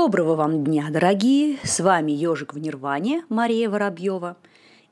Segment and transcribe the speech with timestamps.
[0.00, 1.58] Доброго вам дня, дорогие!
[1.64, 4.36] С вами Ежик в Нирване, Мария Воробьева.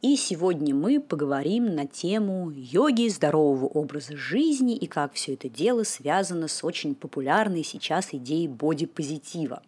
[0.03, 5.85] И сегодня мы поговорим на тему йоги, здорового образа жизни и как все это дело
[5.85, 9.63] связано с очень популярной сейчас идеей бодипозитива.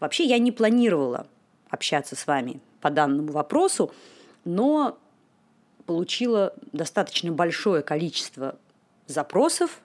[0.00, 1.28] Вообще я не планировала
[1.70, 3.92] общаться с вами по данному вопросу,
[4.44, 4.98] но
[5.86, 8.58] получила достаточно большое количество
[9.06, 9.80] запросов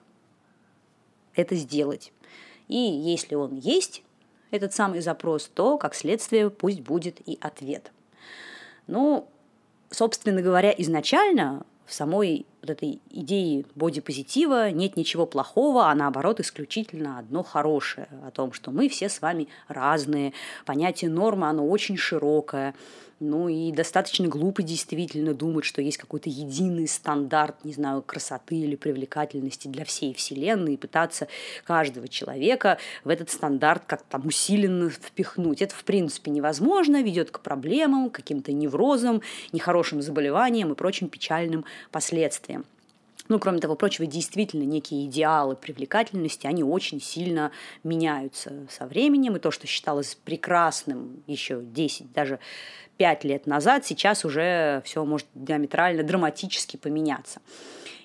[1.36, 2.12] это сделать.
[2.66, 4.02] И если он есть,
[4.50, 7.92] этот самый запрос, то, как следствие, пусть будет и ответ.
[8.86, 9.28] Ну,
[9.90, 17.18] собственно говоря, изначально в самой вот этой идее бодипозитива нет ничего плохого, а наоборот исключительно
[17.18, 20.32] одно хорошее о том, что мы все с вами разные.
[20.64, 22.74] Понятие нормы, оно очень широкое.
[23.26, 28.76] Ну и достаточно глупо действительно думать, что есть какой-то единый стандарт, не знаю, красоты или
[28.76, 31.26] привлекательности для всей Вселенной и пытаться
[31.64, 35.62] каждого человека в этот стандарт как-то там усиленно впихнуть.
[35.62, 42.53] Это, в принципе, невозможно, ведет к проблемам, каким-то неврозам, нехорошим заболеваниям и прочим печальным последствиям.
[43.28, 49.36] Ну, кроме того прочего, действительно, некие идеалы привлекательности, они очень сильно меняются со временем.
[49.36, 52.38] И то, что считалось прекрасным еще 10, даже
[52.98, 57.40] 5 лет назад, сейчас уже все может диаметрально, драматически поменяться.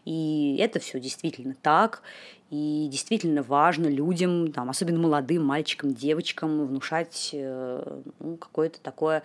[0.05, 2.01] И это все действительно так.
[2.49, 9.21] И действительно важно людям, там, особенно молодым мальчикам, девочкам, внушать э, ну, какое-то такое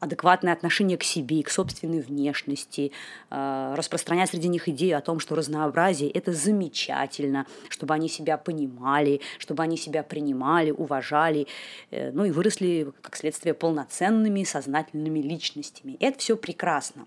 [0.00, 2.92] адекватное отношение к себе, к собственной внешности,
[3.30, 9.20] э, распространять среди них идею о том, что разнообразие– это замечательно, чтобы они себя понимали,
[9.38, 11.46] чтобы они себя принимали, уважали,
[11.90, 15.96] э, ну и выросли, как следствие, полноценными, сознательными личностями.
[16.00, 17.06] Это все прекрасно.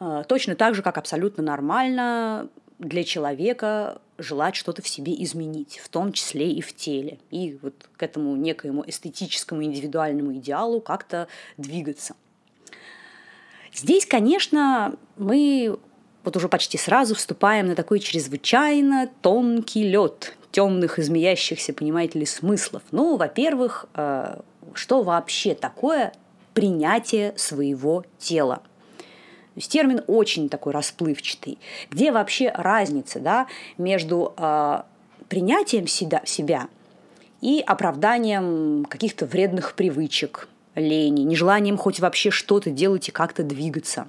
[0.00, 5.88] Э, точно так же, как абсолютно нормально для человека желать что-то в себе изменить, в
[5.88, 12.14] том числе и в теле, и вот к этому некоему эстетическому индивидуальному идеалу как-то двигаться.
[13.74, 15.78] Здесь, конечно, мы
[16.24, 22.82] вот уже почти сразу вступаем на такой чрезвычайно тонкий лед темных, измеящихся, понимаете ли, смыслов.
[22.90, 24.40] Ну, во-первых, э,
[24.74, 26.12] что вообще такое
[26.52, 28.62] принятие своего тела–
[29.54, 31.58] то есть термин очень такой расплывчатый.
[31.90, 33.46] Где вообще разница да,
[33.76, 34.82] между э,
[35.28, 36.68] принятием себя, себя
[37.42, 44.08] и оправданием каких-то вредных привычек, лени, нежеланием хоть вообще что-то делать и как-то двигаться.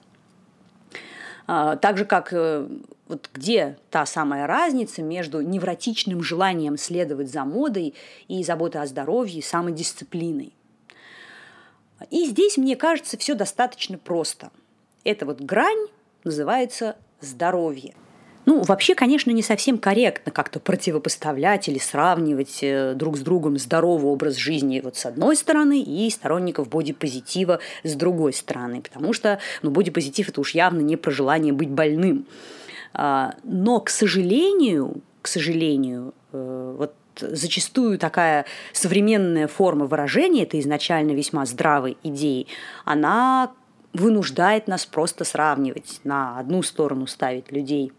[1.45, 2.65] А, так же, как э,
[3.09, 7.95] вот где та самая разница между невротичным желанием следовать за модой
[8.29, 10.53] и заботой о здоровье, самодисциплиной.
[12.09, 14.49] И здесь, мне кажется, все достаточно просто–
[15.03, 15.87] эта вот грань
[16.23, 17.93] называется здоровье.
[18.45, 24.11] Ну, вообще, конечно, не совсем корректно как-то противопоставлять или сравнивать э, друг с другом здоровый
[24.11, 29.71] образ жизни вот с одной стороны и сторонников бодипозитива с другой стороны, потому что ну,
[29.71, 32.25] бодипозитив– это уж явно не про желание быть больным.
[32.93, 41.11] А, но, к сожалению, к сожалению, э, вот зачастую такая современная форма выражения этой изначально
[41.11, 42.47] весьма здравой идеи,
[42.83, 43.53] она
[43.93, 47.93] вынуждает нас просто сравнивать, на одну сторону ставить людей,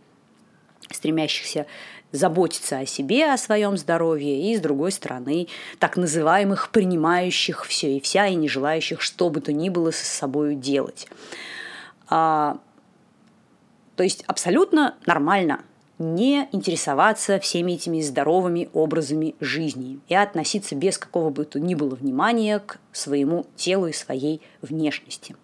[0.90, 1.66] стремящихся
[2.12, 5.48] заботиться о себе, о своем здоровье, и с другой стороны
[5.80, 9.96] так называемых принимающих все и вся, и не желающих что бы то ни было с
[9.96, 11.08] собой делать.
[12.08, 12.58] А,
[13.96, 15.62] то есть абсолютно нормально
[15.98, 21.96] не интересоваться всеми этими здоровыми образами жизни и относиться без какого бы то ни было
[21.96, 25.34] внимания к своему телу и своей внешности.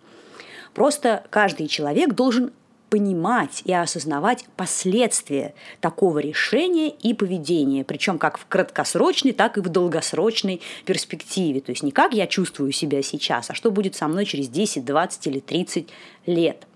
[0.75, 2.53] Просто каждый человек должен
[2.91, 9.69] понимать и осознавать последствия такого решения и поведения, причем как в краткосрочной, так и в
[9.69, 11.60] долгосрочной перспективе.
[11.60, 14.84] То есть не как я чувствую себя сейчас, а что будет со мной через 10,
[14.84, 15.88] 20 или 30
[16.26, 16.66] лет.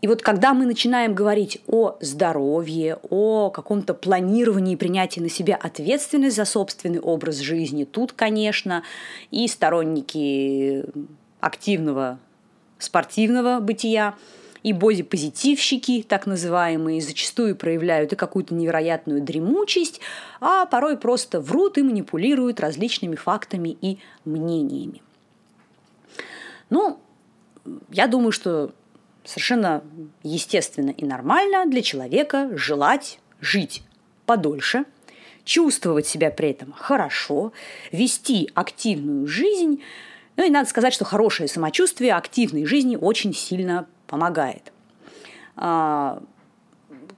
[0.00, 6.34] И вот когда мы начинаем говорить о здоровье, о каком-то планировании принятии на себя ответственность
[6.34, 8.82] за собственный образ жизни, тут, конечно,
[9.30, 10.84] и сторонники
[11.42, 12.18] активного
[12.78, 14.14] спортивного бытия,
[14.62, 20.00] и бодипозитивщики, так называемые, зачастую проявляют и какую-то невероятную дремучесть,
[20.40, 25.02] а порой просто врут и манипулируют различными фактами и мнениями.
[26.70, 27.00] Ну,
[27.90, 28.72] я думаю, что
[29.24, 29.82] совершенно
[30.22, 33.82] естественно и нормально для человека желать жить
[34.26, 34.84] подольше,
[35.44, 37.52] чувствовать себя при этом хорошо,
[37.90, 39.82] вести активную жизнь–
[40.36, 44.72] ну и надо сказать, что хорошее самочувствие активной жизни очень сильно помогает.
[45.56, 46.22] А,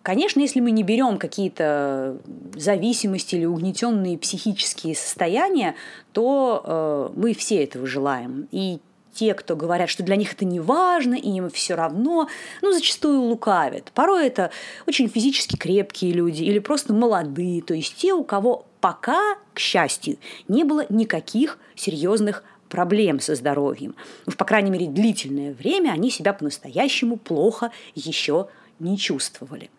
[0.04, 2.18] Конечно, если мы не берем какие-то
[2.54, 5.76] зависимости или угнетенные психические состояния,
[6.12, 8.46] то э, мы все этого желаем.
[8.52, 8.80] И
[9.14, 12.28] те, кто говорят, что для них это не важно, и им все равно,
[12.60, 13.92] ну, зачастую лукавят.
[13.94, 14.50] Порой это
[14.86, 20.18] очень физически крепкие люди или просто молодые, то есть те, у кого пока, к счастью,
[20.48, 23.94] не было никаких серьезных проблем со здоровьем.
[24.26, 28.48] Ну, по крайней мере, длительное время они себя по-настоящему плохо еще
[28.80, 29.70] не чувствовали.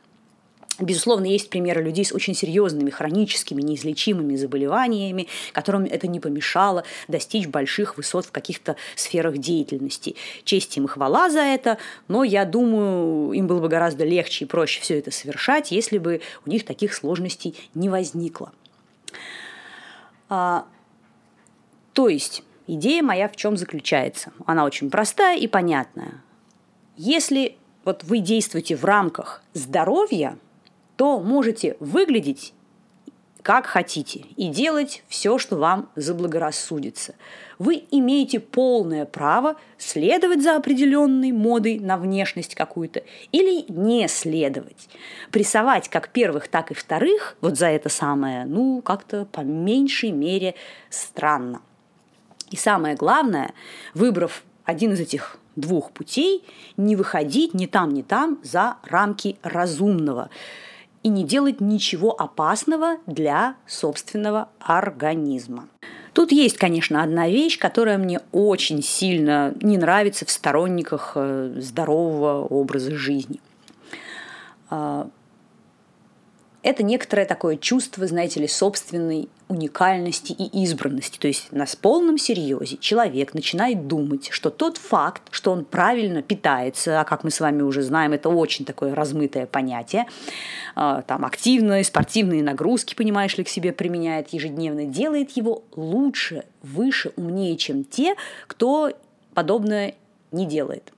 [0.79, 7.47] Безусловно, есть примеры людей с очень серьезными хроническими неизлечимыми заболеваниями, которым это не помешало достичь
[7.47, 10.15] больших высот в каких-то сферах деятельности.
[10.45, 11.77] Честь им и хвала за это,
[12.07, 16.21] но я думаю, им было бы гораздо легче и проще все это совершать, если бы
[16.45, 18.53] у них таких сложностей не возникло.
[20.29, 20.65] А,
[21.91, 24.31] то есть идея моя в чем заключается?
[24.45, 26.21] Она очень простая и понятная.
[26.97, 30.37] Если вот вы действуете в рамках здоровья–
[30.95, 32.53] то можете выглядеть
[33.41, 37.13] как хотите и делать все, что вам заблагорассудится.
[37.59, 44.89] Вы имеете полное право следовать за определенной модой на внешность какую-то или не следовать.
[45.31, 50.55] Прессовать как первых, так и вторых вот за это самое, ну, как-то по меньшей мере
[50.89, 51.61] странно.
[52.51, 53.53] И самое главное,
[53.93, 56.43] выбрав один из этих двух путей,
[56.77, 60.29] не выходить ни там, ни там за рамки разумного
[61.03, 65.67] и не делать ничего опасного для собственного организма.
[66.13, 72.45] Тут есть, конечно, одна вещь, которая мне очень сильно не нравится в сторонниках э, здорового
[72.45, 73.39] образа жизни.
[76.65, 81.19] Это некоторое такое чувство, знаете ли, собственной уникальности и избранности.
[81.19, 87.01] То есть на полном серьезе человек начинает думать, что тот факт, что он правильно питается,
[87.01, 90.07] а как мы с вами уже знаем, это очень такое размытое понятие,
[90.73, 97.11] а, там активные спортивные нагрузки, понимаешь ли, к себе применяет ежедневно, делает его лучше, выше,
[97.15, 98.15] умнее, чем те,
[98.47, 98.91] кто
[99.35, 99.93] подобное
[100.31, 100.91] не делает.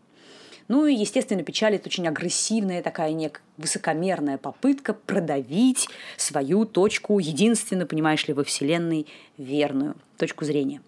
[0.68, 5.88] Ну и, естественно, печалит очень агрессивная такая некая высокомерная попытка продавить
[6.18, 10.82] свою точку, единственно, понимаешь ли, во Вселенной верную точку зрения.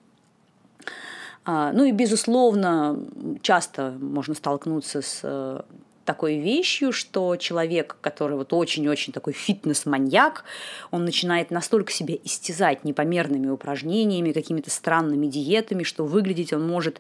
[1.46, 3.00] А, ну и, безусловно,
[3.42, 5.62] часто можно столкнуться с э,
[6.10, 10.44] такой вещью, что человек, который вот очень-очень такой фитнес-маньяк,
[10.90, 17.00] он начинает настолько себя истязать непомерными упражнениями, какими-то странными диетами, что выглядеть он может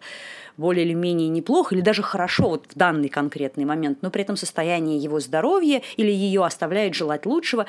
[0.58, 4.38] более или менее неплохо или даже хорошо вот в данный конкретный момент, но при этом
[4.38, 7.66] состояние его здоровья или ее оставляет желать лучшего,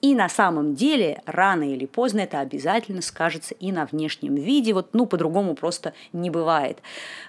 [0.00, 4.74] и на самом деле рано или поздно это обязательно скажется и на внешнем виде.
[4.74, 6.78] Вот, ну, по-другому просто не бывает.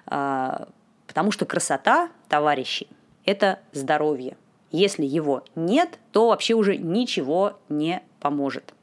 [0.07, 0.67] А,
[1.05, 2.87] потому что красота, товарищи,
[3.25, 4.37] это здоровье.
[4.71, 8.73] Если его нет, то вообще уже ничего не поможет.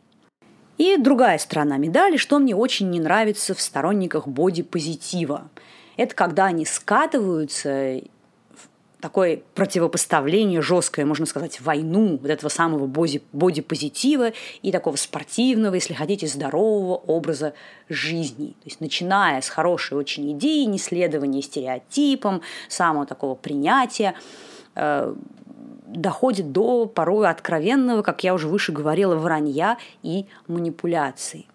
[0.77, 5.49] И другая сторона медали, что мне очень не нравится в сторонниках бодипозитива.
[5.97, 8.01] Это когда они скатываются
[9.01, 15.95] такое противопоставление жесткое, можно сказать, войну вот этого самого боди, бодипозитива и такого спортивного, если
[15.95, 17.55] хотите, здорового образа
[17.89, 18.49] жизни.
[18.49, 24.15] То есть начиная с хорошей очень идеи, неследования стереотипам, самого такого принятия,
[24.75, 25.15] э,
[25.87, 31.47] доходит до порой откровенного, как я уже выше говорила, вранья и манипуляций.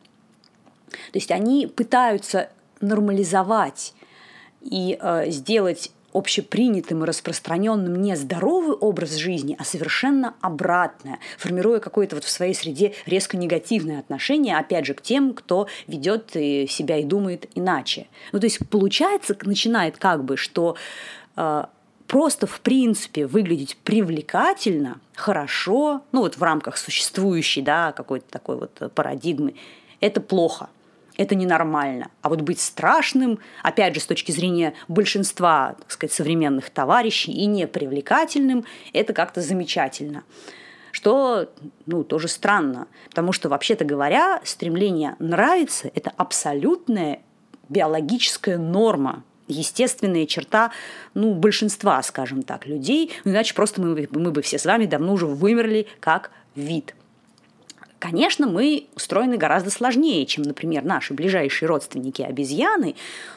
[0.90, 3.94] То есть они пытаются нормализовать
[4.62, 12.16] и э, сделать общепринятым и распространенным не здоровый образ жизни, а совершенно обратное, формируя какое-то
[12.16, 17.04] вот в своей среде резко негативное отношение, опять же, к тем, кто ведет себя и
[17.04, 18.08] думает иначе.
[18.32, 20.76] Ну, то есть получается, начинает как бы, что
[21.36, 21.66] э,
[22.08, 28.92] просто в принципе выглядеть привлекательно, хорошо, ну вот в рамках существующей, да, какой-то такой вот
[28.94, 29.56] парадигмы,
[30.00, 30.70] это плохо–
[31.18, 32.10] это ненормально.
[32.22, 37.46] А вот быть страшным, опять же, с точки зрения большинства, так сказать, современных товарищей, и
[37.46, 40.24] непривлекательным, это как-то замечательно.
[40.92, 41.50] Что,
[41.86, 47.20] ну, тоже странно, потому что, вообще-то говоря, стремление нравиться– это абсолютная
[47.70, 50.72] биологическая норма, естественная черта
[51.14, 53.12] ну, большинства, скажем так, людей.
[53.24, 56.96] Ну, иначе просто мы, мы бы все с вами давно уже вымерли как вид–
[58.04, 62.96] Конечно, мы устроены гораздо сложнее, чем, например, наши ближайшие родственники обезьяны.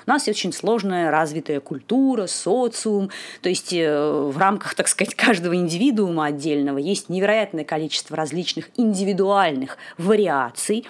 [0.08, 3.10] У нас очень сложная развитая культура, социум.
[3.42, 9.78] То есть э, в рамках, так сказать, каждого индивидуума отдельного есть невероятное количество различных индивидуальных
[9.98, 10.84] вариаций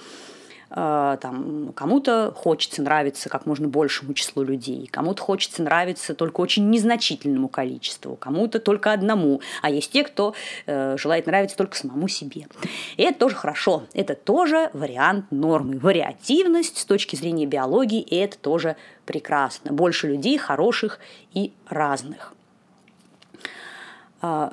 [0.77, 7.49] там, кому-то хочется нравиться как можно большему числу людей, кому-то хочется нравиться только очень незначительному
[7.49, 10.35] количеству, кому-то только одному, а есть те, кто
[10.67, 12.47] э, желает нравиться только самому себе.
[12.99, 15.79] И это тоже хорошо, это тоже вариант нормы.
[15.79, 19.73] Вариативность с точки зрения биологии– это тоже прекрасно.
[19.73, 21.01] Больше людей хороших
[21.33, 22.35] и разных.
[24.21, 24.53] А,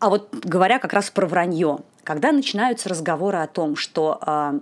[0.00, 4.54] а вот говоря как раз про вранье, когда начинаются разговоры о том, что, а,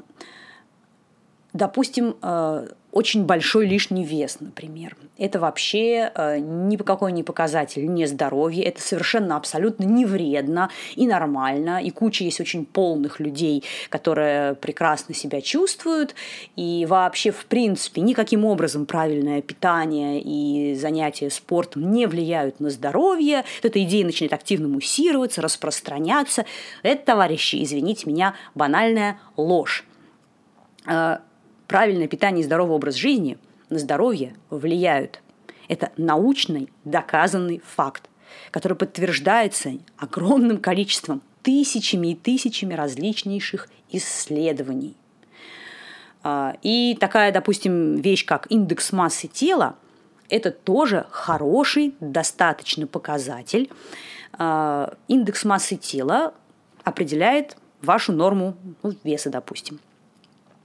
[1.53, 4.97] допустим, а, очень большой лишний вес, например.
[5.19, 10.71] Это вообще э, ни по какой не показатель не здоровья, это совершенно абсолютно не вредно
[10.95, 16.15] и нормально, и куча есть очень полных людей, которые прекрасно себя чувствуют,
[16.55, 23.45] и вообще, в принципе, никаким образом правильное питание и занятия спортом не влияют на здоровье,
[23.65, 26.47] эта идея начинает активно муссироваться, распространяться.
[26.85, 29.85] Это, товарищи, извините меня, банальная ложь
[30.87, 31.19] э,
[31.75, 33.37] правильное питание и здоровый образ жизни
[33.69, 35.21] на здоровье влияют.
[35.67, 38.09] Это научный доказанный факт,
[38.53, 44.95] который подтверждается огромным количеством, тысячами и тысячами различнейших исследований.
[46.23, 49.75] А, и такая, допустим, вещь, как индекс массы тела,
[50.29, 53.69] это тоже хороший, достаточно показатель.
[54.39, 56.35] А, индекс массы тела
[56.85, 58.55] определяет вашу норму
[58.85, 59.81] ну, веса, допустим.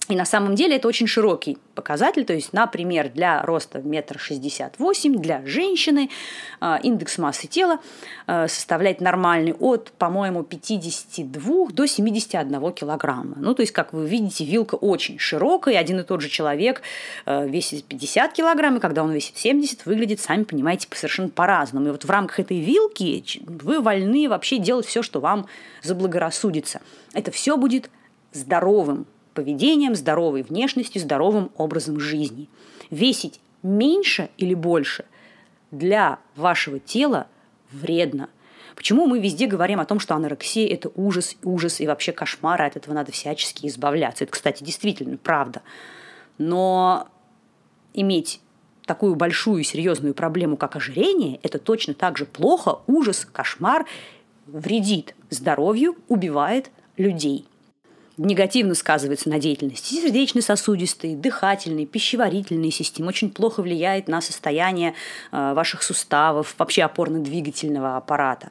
[0.10, 4.80] И на самом деле это очень широкий показатель, то есть, например, для роста метр шестьдесят
[4.80, 6.10] восемь для женщины
[6.60, 7.78] а, индекс массы тела
[8.26, 13.36] а, составляет нормальный от, по-моему, 52 до 71 килограмма.
[13.38, 16.82] Ну, то есть, как вы видите, вилка очень широкая, один и тот же человек
[17.28, 21.88] а, весит 50 килограмм, и когда он весит 70, выглядит, сами понимаете, совершенно по-разному.
[21.88, 25.46] И вот в рамках этой вилки вы вольны вообще делать все, что вам
[25.84, 26.82] заблагорассудится.
[27.14, 27.92] Это все будет
[28.34, 29.06] здоровым
[29.40, 32.50] поведением, здоровой внешностью, здоровым образом жизни.
[32.90, 35.06] Весить меньше или больше
[35.72, 37.28] для вашего тела
[37.72, 38.30] вредно.
[38.76, 42.66] Почему мы везде говорим о том, что анорексия– это ужас, ужас и вообще кошмар, а
[42.66, 44.26] от этого надо всячески избавляться?
[44.26, 45.62] Это, кстати, действительно правда.
[46.38, 47.08] Но
[47.94, 48.42] иметь
[48.86, 53.86] такую большую серьезную проблему, как ожирение, это точно так же плохо, ужас, кошмар,
[54.48, 57.49] вредит здоровью, убивает людей
[58.20, 64.94] негативно сказывается на деятельности сердечно-сосудистой, дыхательной, пищеварительной системы, очень плохо влияет на состояние
[65.32, 68.50] э, ваших суставов, вообще опорно-двигательного аппарата.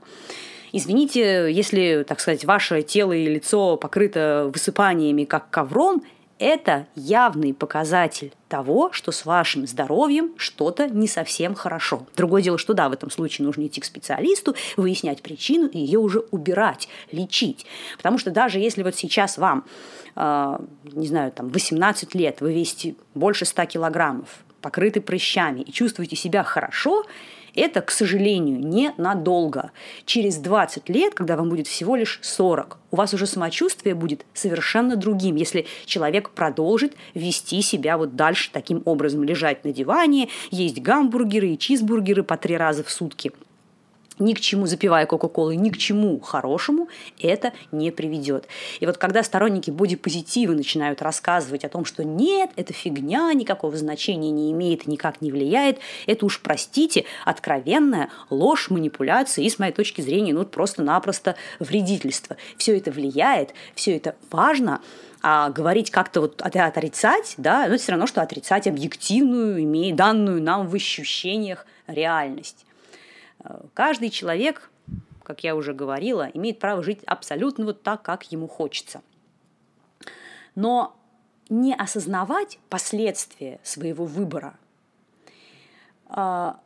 [0.72, 6.02] Извините, если, так сказать, ваше тело и лицо покрыто высыпаниями, как ковром–
[6.38, 12.06] это явный показатель того, что с вашим здоровьем что-то не совсем хорошо.
[12.16, 15.98] Другое дело, что да, в этом случае нужно идти к специалисту, выяснять причину и ее
[15.98, 17.66] уже убирать, лечить.
[17.96, 19.64] Потому что даже если вот сейчас вам,
[20.16, 20.58] э,
[20.92, 26.42] не знаю, там 18 лет, вы весите больше 100 килограммов, покрыты прыщами и чувствуете себя
[26.42, 27.04] хорошо,
[27.54, 29.70] это, к сожалению, не надолго.
[30.04, 34.96] Через 20 лет, когда вам будет всего лишь 40, у вас уже самочувствие будет совершенно
[34.96, 41.50] другим, если человек продолжит вести себя вот дальше таким образом, лежать на диване, есть гамбургеры
[41.50, 43.32] и чизбургеры по три раза в сутки–
[44.18, 46.88] ни к чему, запивая Кока-Колой, ни к чему хорошему
[47.20, 48.46] это не приведет.
[48.80, 54.30] И вот когда сторонники бодипозитива начинают рассказывать о том, что нет, это фигня, никакого значения
[54.30, 60.00] не имеет никак не влияет, это уж, простите, откровенная ложь, манипуляция и, с моей точки
[60.00, 62.36] зрения, ну, просто-напросто вредительство.
[62.56, 64.80] Все это влияет, все это важно,
[65.22, 70.68] а говорить как-то вот отрицать, да, это все равно, что отрицать объективную, имея данную нам
[70.68, 72.64] в ощущениях реальность.
[73.74, 74.70] Каждый человек,
[75.22, 79.02] как я уже говорила, имеет право жить абсолютно вот так, как ему хочется.
[80.54, 80.96] Но
[81.48, 84.58] не осознавать последствия своего выбора,
[86.06, 86.60] а,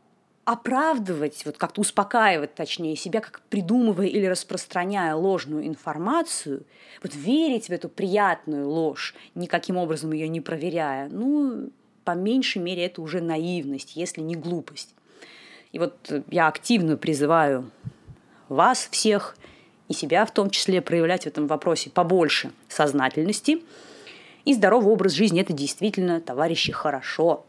[0.44, 6.64] оправдывать, вот как-то успокаивать, точнее, себя, как придумывая или распространяя ложную информацию,
[7.02, 11.70] вот верить в эту приятную ложь, никаким образом ее не проверяя, ну,
[12.04, 14.94] по меньшей мере, это уже наивность, если не глупость.
[15.72, 15.94] И вот
[16.30, 17.70] я активно призываю
[18.48, 19.36] вас всех
[19.88, 23.62] и себя в том числе проявлять в этом вопросе побольше сознательности.
[24.44, 27.44] И здоровый образ жизни– это действительно, товарищи, хорошо.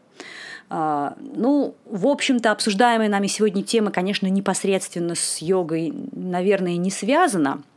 [0.69, 7.63] А, ну, в общем-то, обсуждаемая нами сегодня тема, конечно, непосредственно с йогой, наверное, не связана–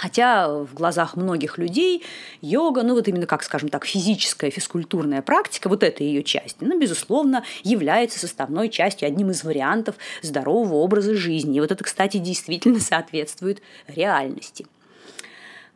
[0.00, 2.02] Хотя в глазах многих людей
[2.40, 6.74] йога, ну вот именно как, скажем так, физическая, физкультурная практика, вот эта ее часть, она,
[6.74, 11.58] безусловно, является составной частью, одним из вариантов здорового образа жизни.
[11.58, 14.66] И вот это, кстати, действительно соответствует реальности.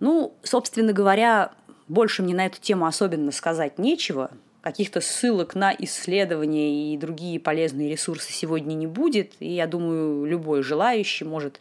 [0.00, 1.52] Ну, собственно говоря,
[1.88, 4.30] больше мне на эту тему особенно сказать нечего.
[4.64, 9.34] Каких-то ссылок на исследования и другие полезные ресурсы сегодня не будет.
[9.38, 11.60] И я думаю, любой желающий может,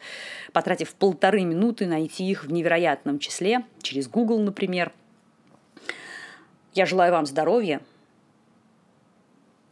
[0.54, 4.90] потратив полторы минуты, найти их в невероятном числе, через Google, например.
[6.72, 7.82] Я желаю вам здоровья,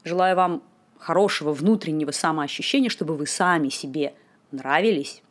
[0.04, 0.62] желаю вам
[0.98, 4.12] хорошего внутреннего самоощущения, чтобы вы сами себе
[4.50, 5.22] нравились.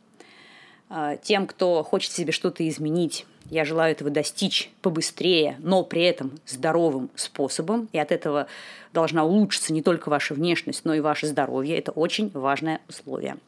[0.94, 6.38] А, тем, кто хочет себе что-то изменить, я желаю этого достичь побыстрее, но при этом
[6.46, 7.88] здоровым способом.
[7.92, 8.46] И от этого
[8.92, 11.78] должна улучшиться не только ваша внешность, но и ваше здоровье.
[11.78, 13.38] Это очень важное условие.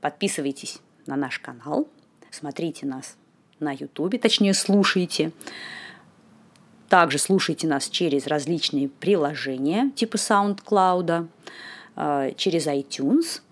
[0.00, 1.88] Подписывайтесь на наш канал,
[2.30, 3.16] смотрите нас
[3.58, 5.32] на YouTube, точнее слушайте.
[6.88, 11.26] Также слушайте нас через различные приложения типа SoundCloud,
[11.96, 13.40] а, через iTunes–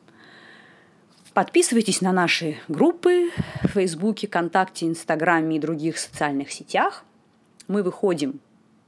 [1.37, 3.29] Подписывайтесь на наши группы
[3.63, 7.05] в Фейсбуке, ВКонтакте, Инстаграме и других социальных сетях.
[7.69, 8.41] Мы выходим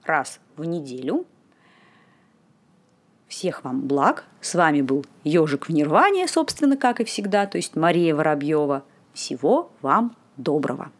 [0.02, 1.26] раз в неделю.
[3.26, 4.24] Всех вам благ.
[4.40, 8.82] С вами был Ежик в Нирване, собственно, как и всегда, то есть Мария Воробьева.
[9.12, 10.90] Всего вам доброго.